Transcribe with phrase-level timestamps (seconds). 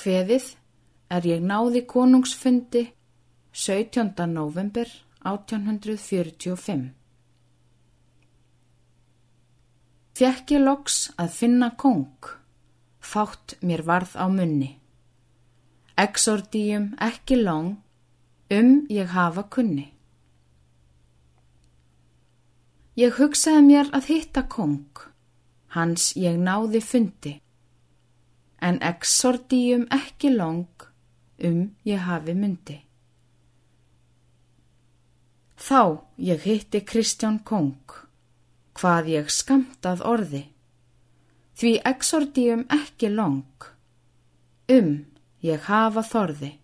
[0.00, 0.54] kveðið
[1.12, 2.86] er ég náði konungsfundi
[3.52, 4.14] 17.
[4.32, 4.88] november
[5.28, 6.86] 1845.
[10.16, 12.30] Fjekk ég loks að finna kong,
[13.00, 14.70] fátt mér varð á munni.
[16.00, 17.76] Exordíum ekki lang,
[18.56, 19.90] um ég hafa kunni.
[22.96, 25.04] Ég hugsaði mér að hitta kong,
[25.76, 27.36] hans ég náði fundi,
[28.60, 30.86] en exordíum ekki lang,
[31.44, 32.78] um ég hafi myndi.
[35.60, 37.96] Þá ég hitti Kristján Kong,
[38.76, 40.44] hvað ég skamtað orði,
[41.60, 43.68] því exordíum ekki long,
[44.72, 44.94] um
[45.44, 46.54] ég hafa þorði.